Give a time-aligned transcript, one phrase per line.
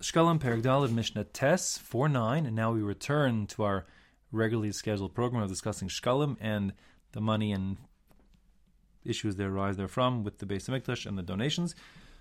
[0.00, 3.86] Shkalim Perek Daled Mishnah Tes 4 9, and now we return to our
[4.30, 6.74] regularly scheduled program of discussing Shkalim and
[7.12, 7.78] the money and
[9.04, 11.74] issues that arise therefrom with the Beis Hamikdash and the donations.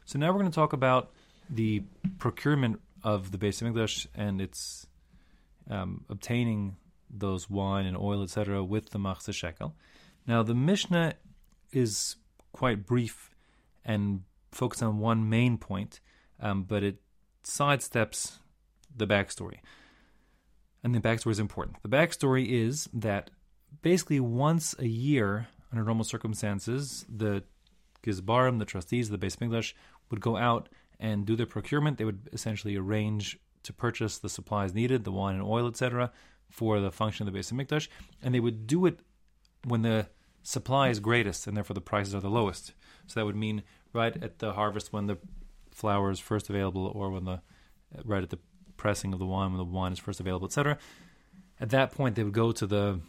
[0.05, 1.11] So now we're going to talk about
[1.49, 1.83] the
[2.17, 4.87] procurement of the Beis Hamikdash and its
[5.69, 6.77] um, obtaining
[7.09, 9.75] those wine and oil, etc., with the Machzah Shekel.
[10.25, 11.15] Now the Mishnah
[11.73, 12.15] is
[12.53, 13.31] quite brief
[13.83, 14.21] and
[14.53, 15.99] focused on one main point,
[16.39, 16.99] um, but it
[17.45, 18.39] sidesteps
[18.95, 19.59] the backstory.
[20.83, 21.77] And the backstory is important.
[21.81, 23.31] The backstory is that
[23.81, 27.43] basically once a year, under normal circumstances, the
[28.03, 29.73] Gizbarim, the trustees of the Beis Mikdash,
[30.09, 31.97] would go out and do their procurement.
[31.97, 36.11] They would essentially arrange to purchase the supplies needed, the wine and oil, etc.,
[36.49, 37.87] for the function of the Beis Mikdash,
[38.21, 38.99] and they would do it
[39.63, 40.07] when the
[40.43, 42.73] supply is greatest and therefore the prices are the lowest.
[43.07, 45.17] So that would mean right at the harvest when the
[45.75, 47.41] flour is first available, or when the
[48.03, 48.39] right at the
[48.77, 50.77] pressing of the wine when the wine is first available, etc.
[51.59, 52.99] At that point, they would go to the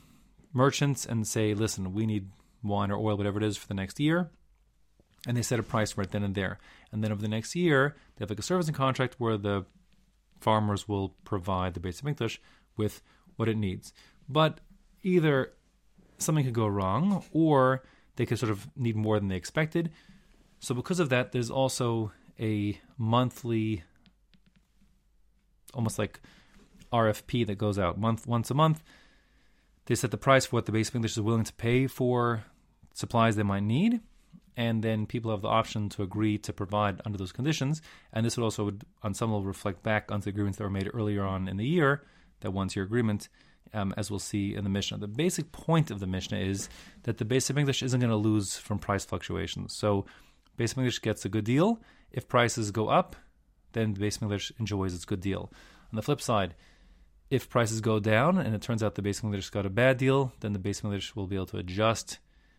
[0.52, 2.30] merchants and say, "Listen, we need
[2.62, 4.30] wine or oil, whatever it is, for the next year."
[5.26, 6.58] And they set a price right then and there.
[6.92, 9.64] And then over the next year, they have like a servicing contract where the
[10.40, 12.38] farmers will provide the Beis Hamikdash
[12.76, 13.02] with
[13.36, 13.92] what it needs.
[14.28, 14.60] But
[15.02, 15.52] either
[16.18, 17.82] something could go wrong, or
[18.16, 19.90] they could sort of need more than they expected.
[20.60, 23.82] So because of that, there's also a monthly,
[25.74, 26.20] almost like
[26.92, 28.82] RFP that goes out month once a month.
[29.86, 32.44] They set the price for what the Beis Hamikdash is willing to pay for
[32.92, 34.00] supplies they might need,
[34.56, 37.82] and then people have the option to agree to provide under those conditions.
[38.12, 40.70] And this would also, would, on some level, reflect back onto the agreements that were
[40.70, 42.02] made earlier on in the year,
[42.40, 43.28] that one-year agreement,
[43.74, 44.98] um, as we'll see in the Mishnah.
[44.98, 46.68] The basic point of the Mishnah is
[47.02, 49.74] that the Beis Hamikdash isn't going to lose from price fluctuations.
[49.74, 50.06] So
[50.58, 51.80] Beis Hamikdash gets a good deal.
[52.10, 53.16] If prices go up,
[53.72, 55.52] then the Beis Hamikdash enjoys its good deal.
[55.92, 56.54] On the flip side,
[57.30, 60.32] if prices go down and it turns out the Beis Hamikdash got a bad deal,
[60.40, 62.18] then the Beis Hamikdash will be able to adjust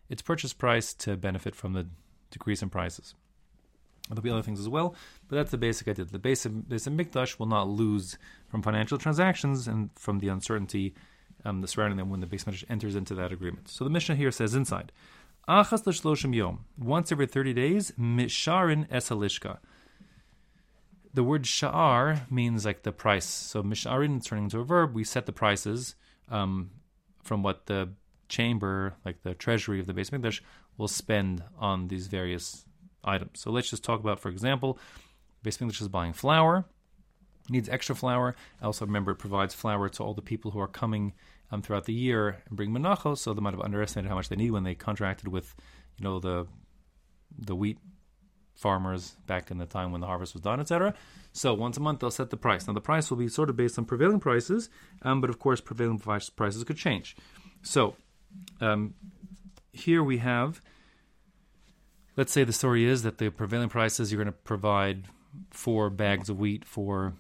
[0.10, 1.88] its purchase price to benefit from the
[2.32, 3.16] decrease in prices.
[4.10, 4.96] There'll be other things as well,
[5.28, 6.06] but that's the basic idea.
[6.06, 10.94] The Beis Hamikdash will not lose from financial transactions and from the uncertainty
[11.46, 13.68] um, the surrounding them when the Beis Hamikdash enters into that agreement.
[13.68, 14.92] So the Mishnah here says inside,
[15.48, 16.66] Achas l'shloshim yom.
[16.78, 19.60] Once every 30 days, misharin esalishka.
[21.14, 23.26] The word sha'ar means like the price.
[23.26, 25.96] So misharin turning into a verb, we set the prices
[26.30, 26.72] um,
[27.24, 27.90] from what the
[28.28, 30.42] chamber, like the treasury of the Beis Mikdash,
[30.78, 32.66] will spend on these various
[33.06, 33.40] items.
[33.40, 34.78] So let's just talk about, for example,
[35.46, 36.66] Beis Mikdash is buying flour,
[37.50, 38.36] needs extra flour.
[38.62, 41.14] Also, remember, it provides flour to all the people who are coming
[41.52, 44.36] um, throughout the year and bring menachos, so they might have underestimated how much they
[44.36, 45.56] need when they contracted with,
[45.98, 46.48] you know, the
[47.38, 47.78] the wheat
[48.56, 50.94] farmers back in the time when the harvest was done, etc.
[51.32, 52.68] So once a month they'll set the price.
[52.68, 54.70] Now the price will be sort of based on prevailing prices,
[55.04, 57.16] um, but of course prevailing prices could change.
[57.62, 57.96] So
[58.60, 58.96] um,
[59.72, 60.62] here we have,
[62.16, 65.06] let's say the story is that the prevailing prices you're going to provide
[65.52, 67.14] four bags of wheat for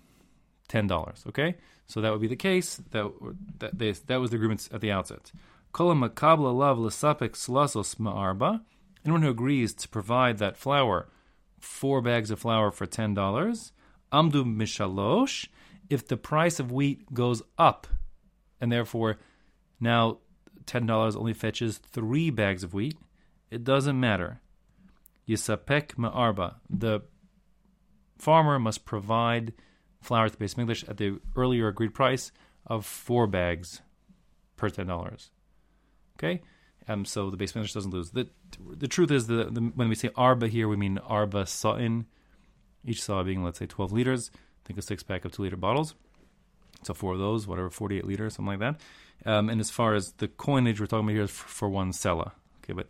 [0.68, 1.24] ten dollars.
[1.28, 1.56] Okay,
[1.86, 2.82] so that would be the case.
[2.92, 3.12] That
[3.60, 5.32] that they, that was the agreement at the outset.
[5.74, 8.62] Kolam makabla lav l'sapek slasos ma'arba.
[9.06, 11.10] Anyone who agrees to provide that flour,
[11.60, 13.72] four bags of flour for ten dollars,
[14.12, 15.48] amdu mishalosh.
[15.90, 17.88] If the price of wheat goes up,
[18.60, 19.20] and therefore
[19.80, 20.18] now
[20.66, 22.98] ten dollars only fetches three bags of wheat,
[23.50, 24.42] it doesn't matter.
[25.28, 26.56] Yisapek ma'arba.
[26.70, 27.02] The
[28.18, 29.54] farmer must provide
[30.02, 32.31] flour to Beis Mikdash at the earlier agreed price
[32.66, 33.81] of four bags
[34.56, 35.31] per ten dollars.
[36.18, 36.41] Okay,
[36.88, 38.12] um, so the Beis Hamikdash doesn't lose.
[38.12, 38.28] the
[38.75, 42.06] The truth is that when we say arba here, we mean arba sa'in,
[42.86, 44.31] each saw being let's say twelve liters.
[44.66, 45.96] Think a six pack of two liter bottles.
[46.84, 48.81] So four of those, whatever, forty eight liters, something like that.
[49.25, 51.91] Um, and as far as the coinage we're talking about here is for, for one
[51.91, 52.31] sela.
[52.63, 52.88] Okay, but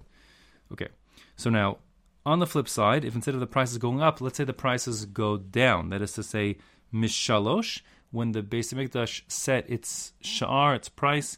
[0.72, 0.88] okay.
[1.36, 1.78] So now
[2.26, 5.06] on the flip side, if instead of the prices going up, let's say the prices
[5.06, 6.58] go down, that is to say,
[6.94, 11.38] mishalosh, when the Beis Hamikdash set its sha'ar, its price,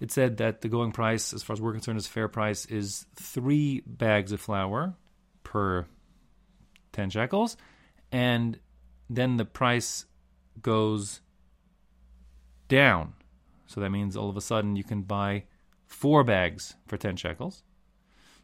[0.00, 3.06] it said that the going price, as far as we're concerned, is fair price, is
[3.14, 4.94] three bags of flour
[5.42, 5.86] per
[6.92, 7.56] 10 shekels.
[8.12, 8.58] And
[9.08, 10.06] then the price
[10.60, 11.20] goes
[12.68, 13.14] down.
[13.66, 15.44] So that means all of a sudden you can buy
[15.86, 17.62] four bags for 10 shekels.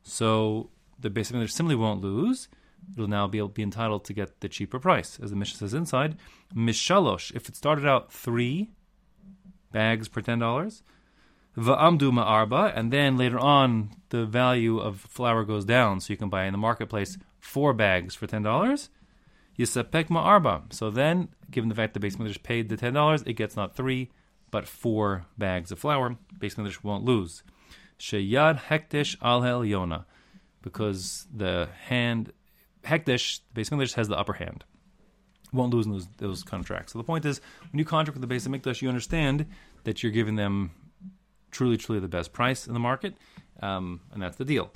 [0.03, 2.49] So the Beis Hamikdash simply won't lose
[2.95, 5.19] it'll now be, be entitled to get the cheaper price.
[5.23, 6.17] As the Mishnah says inside,
[6.55, 8.71] Mishalosh, if it started out three
[9.73, 10.83] bags per $10,
[11.57, 16.29] Va'amdu ma'arba, and then later on the value of flour goes down, so you can
[16.29, 18.89] buy in the marketplace four bags for $10,
[19.61, 20.73] Yisapek ma'arba.
[20.73, 23.77] So then, given the fact that Beis Mikdash paid the ten dollars, it gets not
[23.77, 24.11] three,
[24.51, 26.17] but four bags of flour.
[26.39, 27.43] Beis Mikdash won't lose.
[27.99, 30.07] Sheyad hekdesh al yona,
[30.63, 32.33] because the hand
[32.85, 34.65] hekdesh, the Beis Mikdash has the upper hand.
[35.53, 36.93] Won't lose those, those contracts.
[36.93, 37.41] So the point is,
[37.73, 39.47] when you contract with the Beis Mikdash, you understand
[39.85, 40.71] that you're giving them
[41.51, 43.15] truly, truly the best price in the market,
[43.61, 44.71] um, and that's the deal.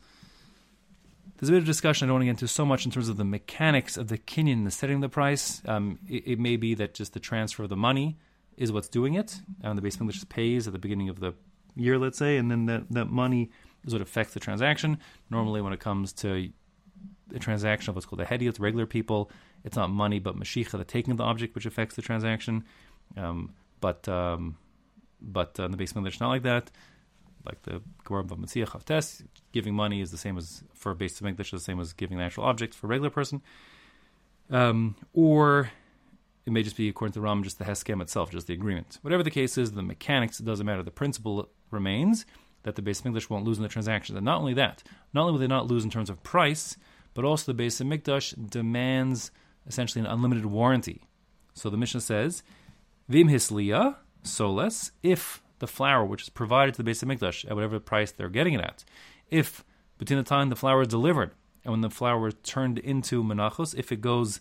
[1.36, 3.08] There's a bit of discussion I don't want to get into so much in terms
[3.08, 5.62] of the mechanics of the kinyan, the setting of the price.
[5.66, 8.18] Um, it, it, may be that just the transfer of the money
[8.56, 11.34] is what's doing it, and the Beis Mikdash pays at the beginning of the
[11.76, 13.50] year, let's say, and then that, that money
[13.84, 14.98] is what affects the transaction.
[15.30, 16.50] Normally, when it comes to
[17.34, 19.30] a transaction of what's called a hediot, regular people,
[19.64, 22.64] it's not money but mashicha, the taking of the object, which affects the transaction.
[23.16, 24.56] Um, but um,
[25.20, 26.70] but uh, in the Beis Mikdash, not like that
[27.46, 29.22] like the Gemara B'Matziach Havtes,
[29.52, 32.24] giving money is the same as for a Beis Mikdash, the same as giving an
[32.24, 33.42] actual object for a regular person.
[34.50, 35.70] Um, or
[36.46, 38.98] it may just be according to the Ram, just the Heskem itself, just the agreement.
[39.02, 40.82] Whatever the case is, the mechanics it doesn't matter.
[40.82, 42.24] The principle remains
[42.62, 44.16] that the Beis Mikdash won't lose in the transaction.
[44.16, 44.82] And not only that,
[45.12, 46.76] not only will they not lose in terms of price,
[47.14, 49.30] but also the Beis Hamikdash demands
[49.66, 51.02] essentially an unlimited warranty.
[51.54, 52.42] So the Mishnah says,
[53.08, 57.78] Vim hisliya soles, if the flour which is provided to the Beis Hamikdash at whatever
[57.80, 58.84] price they're getting it at.
[59.30, 59.64] If
[59.98, 61.30] between the time the flour is delivered
[61.64, 64.40] and when the flour is turned into menachos, if it goes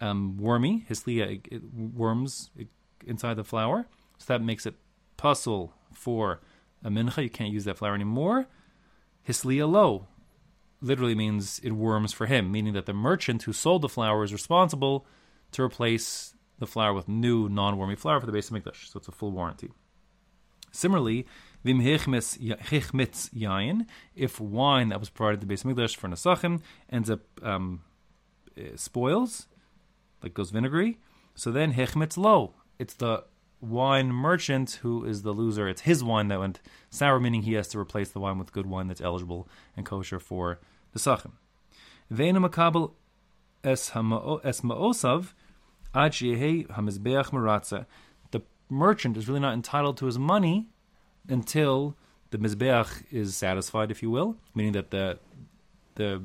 [0.00, 2.50] um, wormy, hisliya, it, it worms
[3.06, 3.86] inside the flour,
[4.18, 4.74] so that makes it
[5.16, 6.40] pasul for
[6.84, 7.22] a mincha.
[7.22, 8.46] You can't use that flour anymore.
[9.26, 10.06] Hisliya lo
[10.80, 14.32] literally means it worms for him, meaning that the merchant who sold the flour is
[14.32, 15.06] responsible
[15.52, 18.90] to replace the flour with new non-wormy flour for the Beis Hamikdash.
[18.90, 19.70] So it's a full warranty.
[20.70, 21.26] Similarly,
[21.64, 26.60] vim yain, if wine that was provided to the Beis Hamikdash for Nesachim
[26.90, 27.82] ends up um,
[28.56, 29.48] eh, spoils,
[30.22, 30.98] like goes vinegary,
[31.34, 33.24] so then hichmitz lo, it's the
[33.60, 35.68] wine merchant who is the loser.
[35.68, 36.60] It's his wine that went
[36.90, 40.20] sour, meaning he has to replace the wine with good wine that's eligible and kosher
[40.20, 40.60] for
[40.92, 41.32] the sachim.
[42.12, 42.92] Ve'ena makabel
[43.64, 43.90] es
[45.94, 46.12] ad
[46.74, 47.86] hamizbeach
[48.30, 50.68] The merchant is really not entitled to his money
[51.28, 51.96] until
[52.30, 55.18] the mizbeach is satisfied, if you will, meaning that the
[55.94, 56.22] the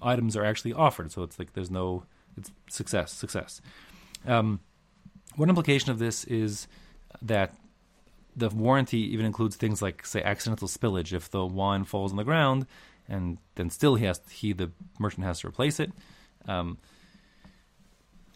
[0.00, 1.10] items are actually offered.
[1.10, 2.04] So it's like there's no
[2.36, 3.60] it's success, success.
[4.26, 4.60] Um,
[5.36, 6.68] one implication of this is
[7.20, 7.54] that
[8.34, 11.12] the warranty even includes things like, say, accidental spillage.
[11.12, 12.66] If the wine falls on the ground,
[13.08, 15.92] and then still he has he the merchant has to replace it.
[16.46, 16.78] Um,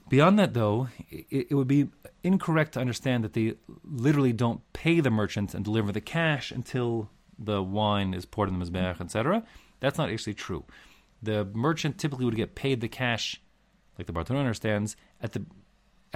[0.09, 1.89] Beyond that, though, it, it, would be
[2.23, 7.11] incorrect to understand that they literally don't pay the merchant and deliver the cash until
[7.39, 9.43] the wine is poured in the mizbeach, etc.
[9.81, 10.65] That's not actually true.
[11.23, 13.41] The merchant typically would get paid the cash,
[13.99, 15.45] like the Bartenura understands, at the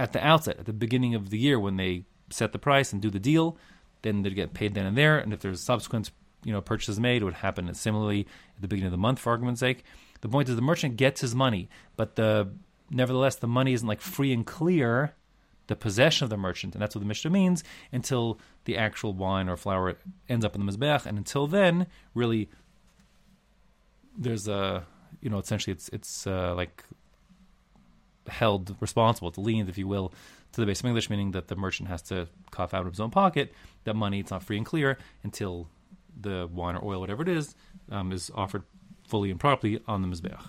[0.01, 3.01] at the outset, at the beginning of the year when they set the price and
[3.01, 3.57] do the deal.
[4.01, 6.09] Then they'd get paid then and there, and if there's subsequent
[6.43, 8.21] you know purchases made, it would happen similarly
[8.55, 9.83] at the beginning of the month, for argument's sake.
[10.21, 12.49] The point is the merchant gets his money, but the
[12.89, 15.13] nevertheless, the money isn't like free and clear,
[15.67, 19.47] the possession of the merchant, and that's what the Mishnah means, until the actual wine
[19.47, 19.95] or flour
[20.27, 21.05] ends up in the Mizbeach.
[21.05, 22.49] And until then, really,
[24.17, 24.85] there's a,
[25.21, 26.83] you know, essentially it's, it's uh, like
[28.27, 30.13] held responsible, it's liened, if you will,
[30.53, 33.11] to the Beis Hamikdash, meaning that the merchant has to cough out of his own
[33.11, 35.67] pocket that money, it's not free and clear until
[36.19, 37.55] the wine or oil, whatever it is,
[37.89, 38.63] um, is offered
[39.07, 40.41] fully and properly on the Mizbeach.